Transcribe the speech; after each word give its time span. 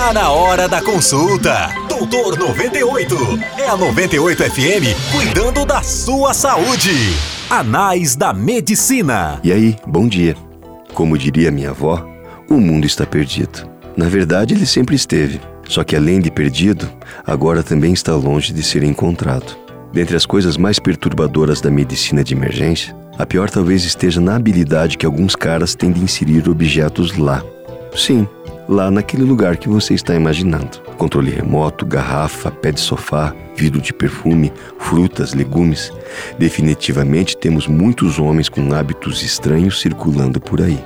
Tá 0.00 0.14
na 0.14 0.30
hora 0.30 0.66
da 0.66 0.80
consulta. 0.80 1.68
Doutor 1.86 2.38
98. 2.38 3.16
É 3.58 3.68
a 3.68 3.76
98 3.76 4.44
FM 4.44 5.12
cuidando 5.12 5.66
da 5.66 5.82
sua 5.82 6.32
saúde. 6.32 6.90
Anais 7.50 8.16
da 8.16 8.32
Medicina. 8.32 9.38
E 9.44 9.52
aí, 9.52 9.76
bom 9.86 10.08
dia. 10.08 10.34
Como 10.94 11.18
diria 11.18 11.50
minha 11.50 11.68
avó, 11.68 12.02
o 12.48 12.54
mundo 12.54 12.86
está 12.86 13.04
perdido. 13.04 13.68
Na 13.94 14.08
verdade, 14.08 14.54
ele 14.54 14.64
sempre 14.64 14.96
esteve. 14.96 15.38
Só 15.68 15.84
que 15.84 15.94
além 15.94 16.18
de 16.18 16.30
perdido, 16.30 16.90
agora 17.26 17.62
também 17.62 17.92
está 17.92 18.14
longe 18.16 18.54
de 18.54 18.62
ser 18.62 18.82
encontrado. 18.82 19.54
Dentre 19.92 20.16
as 20.16 20.24
coisas 20.24 20.56
mais 20.56 20.78
perturbadoras 20.78 21.60
da 21.60 21.70
medicina 21.70 22.24
de 22.24 22.32
emergência, 22.32 22.96
a 23.18 23.26
pior 23.26 23.50
talvez 23.50 23.84
esteja 23.84 24.18
na 24.18 24.36
habilidade 24.36 24.96
que 24.96 25.04
alguns 25.04 25.36
caras 25.36 25.74
têm 25.74 25.92
de 25.92 26.00
inserir 26.00 26.48
objetos 26.48 27.18
lá. 27.18 27.44
Sim, 27.94 28.26
lá 28.70 28.88
naquele 28.88 29.24
lugar 29.24 29.56
que 29.56 29.68
você 29.68 29.94
está 29.94 30.14
imaginando. 30.14 30.78
Controle 30.96 31.30
remoto, 31.30 31.84
garrafa, 31.84 32.52
pé 32.52 32.70
de 32.70 32.78
sofá, 32.78 33.34
vidro 33.56 33.80
de 33.80 33.92
perfume, 33.92 34.52
frutas, 34.78 35.34
legumes. 35.34 35.92
Definitivamente 36.38 37.36
temos 37.36 37.66
muitos 37.66 38.20
homens 38.20 38.48
com 38.48 38.72
hábitos 38.72 39.24
estranhos 39.24 39.80
circulando 39.80 40.40
por 40.40 40.62
aí. 40.62 40.78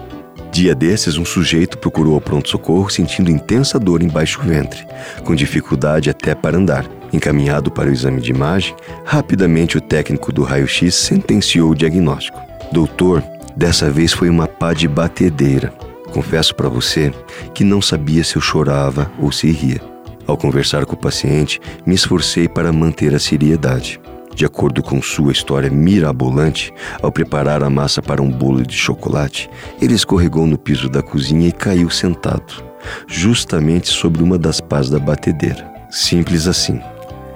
Dia 0.50 0.74
desses, 0.74 1.18
um 1.18 1.24
sujeito 1.24 1.76
procurou 1.76 2.16
o 2.16 2.20
pronto-socorro 2.20 2.88
sentindo 2.88 3.30
intensa 3.30 3.78
dor 3.78 4.02
em 4.02 4.08
baixo 4.08 4.40
ventre, 4.40 4.86
com 5.22 5.34
dificuldade 5.34 6.08
até 6.08 6.34
para 6.34 6.56
andar. 6.56 6.86
Encaminhado 7.12 7.70
para 7.70 7.90
o 7.90 7.92
exame 7.92 8.20
de 8.20 8.30
imagem, 8.30 8.74
rapidamente 9.04 9.76
o 9.76 9.80
técnico 9.80 10.32
do 10.32 10.42
raio-x 10.42 10.94
sentenciou 10.94 11.72
o 11.72 11.74
diagnóstico. 11.74 12.40
Doutor, 12.72 13.22
dessa 13.54 13.90
vez 13.90 14.12
foi 14.12 14.30
uma 14.30 14.46
pá 14.48 14.72
de 14.72 14.88
batedeira. 14.88 15.72
Confesso 16.14 16.54
para 16.54 16.68
você 16.68 17.12
que 17.52 17.64
não 17.64 17.82
sabia 17.82 18.22
se 18.22 18.36
eu 18.36 18.40
chorava 18.40 19.10
ou 19.18 19.32
se 19.32 19.50
ria. 19.50 19.80
Ao 20.28 20.36
conversar 20.36 20.86
com 20.86 20.94
o 20.94 20.96
paciente, 20.96 21.60
me 21.84 21.92
esforcei 21.92 22.46
para 22.46 22.72
manter 22.72 23.12
a 23.16 23.18
seriedade. 23.18 24.00
De 24.32 24.44
acordo 24.46 24.80
com 24.80 25.02
sua 25.02 25.32
história 25.32 25.68
mirabolante, 25.68 26.72
ao 27.02 27.10
preparar 27.10 27.64
a 27.64 27.68
massa 27.68 28.00
para 28.00 28.22
um 28.22 28.30
bolo 28.30 28.62
de 28.62 28.76
chocolate, 28.76 29.50
ele 29.82 29.94
escorregou 29.94 30.46
no 30.46 30.56
piso 30.56 30.88
da 30.88 31.02
cozinha 31.02 31.48
e 31.48 31.52
caiu 31.52 31.90
sentado, 31.90 32.64
justamente 33.08 33.88
sobre 33.88 34.22
uma 34.22 34.38
das 34.38 34.60
pás 34.60 34.88
da 34.88 35.00
batedeira. 35.00 35.68
Simples 35.90 36.46
assim. 36.46 36.80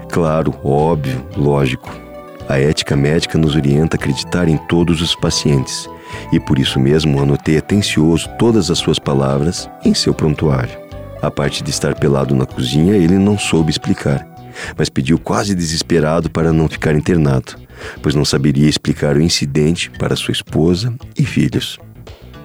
Claro, 0.08 0.54
óbvio, 0.62 1.26
lógico. 1.36 2.07
A 2.48 2.58
ética 2.58 2.96
médica 2.96 3.36
nos 3.36 3.54
orienta 3.54 3.96
a 3.96 3.98
acreditar 3.98 4.48
em 4.48 4.56
todos 4.56 5.02
os 5.02 5.14
pacientes, 5.14 5.86
e 6.32 6.40
por 6.40 6.58
isso 6.58 6.80
mesmo 6.80 7.20
anotei 7.20 7.58
atencioso 7.58 8.26
todas 8.38 8.70
as 8.70 8.78
suas 8.78 8.98
palavras 8.98 9.68
em 9.84 9.92
seu 9.92 10.14
prontuário. 10.14 10.78
A 11.20 11.30
parte 11.30 11.62
de 11.62 11.70
estar 11.70 11.94
pelado 11.94 12.34
na 12.34 12.46
cozinha 12.46 12.96
ele 12.96 13.18
não 13.18 13.36
soube 13.38 13.70
explicar, 13.70 14.26
mas 14.78 14.88
pediu 14.88 15.18
quase 15.18 15.54
desesperado 15.54 16.30
para 16.30 16.50
não 16.50 16.68
ficar 16.68 16.94
internado, 16.94 17.54
pois 18.00 18.14
não 18.14 18.24
saberia 18.24 18.68
explicar 18.68 19.16
o 19.16 19.22
incidente 19.22 19.90
para 19.98 20.16
sua 20.16 20.32
esposa 20.32 20.94
e 21.18 21.26
filhos. 21.26 21.78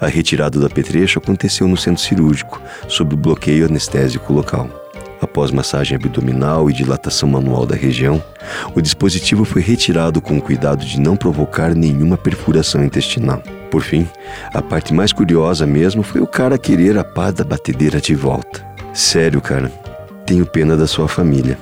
A 0.01 0.07
retirada 0.07 0.59
do 0.59 0.65
apetrecho 0.65 1.17
aconteceu 1.19 1.65
no 1.65 1.77
centro 1.77 2.03
cirúrgico, 2.03 2.61
sob 2.89 3.15
bloqueio 3.15 3.67
anestésico 3.67 4.33
local. 4.33 4.82
Após 5.33 5.49
massagem 5.49 5.95
abdominal 5.95 6.69
e 6.69 6.73
dilatação 6.73 7.27
manual 7.27 7.65
da 7.65 7.75
região, 7.75 8.23
o 8.75 8.79
dispositivo 8.79 9.43
foi 9.43 9.63
retirado 9.63 10.21
com 10.21 10.37
o 10.37 10.41
cuidado 10.41 10.85
de 10.85 11.01
não 11.01 11.15
provocar 11.15 11.73
nenhuma 11.73 12.15
perfuração 12.15 12.85
intestinal. 12.85 13.41
Por 13.71 13.81
fim, 13.81 14.07
a 14.53 14.61
parte 14.61 14.93
mais 14.93 15.11
curiosa 15.11 15.65
mesmo 15.65 16.03
foi 16.03 16.21
o 16.21 16.27
cara 16.27 16.55
querer 16.55 16.99
a 16.99 17.03
pá 17.03 17.31
da 17.31 17.43
batedeira 17.43 17.99
de 17.99 18.13
volta. 18.13 18.63
Sério, 18.93 19.41
cara, 19.41 19.69
tenho 20.23 20.45
pena 20.45 20.77
da 20.77 20.85
sua 20.85 21.07
família. 21.07 21.57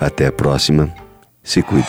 Até 0.00 0.28
a 0.28 0.32
próxima. 0.32 0.88
Se 1.42 1.62
cuida. 1.62 1.88